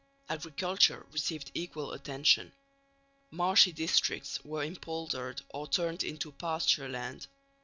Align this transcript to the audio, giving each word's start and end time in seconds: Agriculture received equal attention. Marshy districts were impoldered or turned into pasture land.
Agriculture 0.29 1.05
received 1.11 1.51
equal 1.53 1.91
attention. 1.91 2.51
Marshy 3.29 3.71
districts 3.71 4.43
were 4.43 4.63
impoldered 4.63 5.43
or 5.49 5.67
turned 5.67 6.03
into 6.03 6.31
pasture 6.31 6.89
land. 6.89 7.27